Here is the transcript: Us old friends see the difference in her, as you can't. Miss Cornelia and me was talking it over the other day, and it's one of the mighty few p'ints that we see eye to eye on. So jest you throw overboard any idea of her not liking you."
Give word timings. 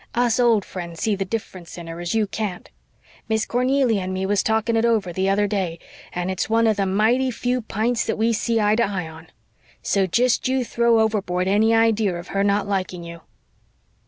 Us 0.15 0.39
old 0.39 0.65
friends 0.65 0.99
see 1.03 1.15
the 1.15 1.25
difference 1.25 1.77
in 1.77 1.85
her, 1.85 1.99
as 1.99 2.15
you 2.15 2.25
can't. 2.25 2.71
Miss 3.29 3.45
Cornelia 3.45 4.01
and 4.01 4.11
me 4.11 4.25
was 4.25 4.41
talking 4.41 4.75
it 4.75 4.83
over 4.83 5.13
the 5.13 5.29
other 5.29 5.45
day, 5.45 5.77
and 6.11 6.31
it's 6.31 6.49
one 6.49 6.65
of 6.65 6.75
the 6.77 6.87
mighty 6.87 7.29
few 7.29 7.61
p'ints 7.61 8.03
that 8.07 8.17
we 8.17 8.33
see 8.33 8.59
eye 8.59 8.75
to 8.77 8.83
eye 8.83 9.07
on. 9.07 9.27
So 9.83 10.07
jest 10.07 10.47
you 10.47 10.65
throw 10.65 10.99
overboard 10.99 11.47
any 11.47 11.75
idea 11.75 12.15
of 12.17 12.29
her 12.29 12.43
not 12.43 12.67
liking 12.67 13.03
you." 13.03 13.21